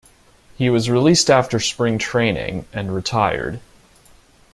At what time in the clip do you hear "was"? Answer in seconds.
0.71-0.89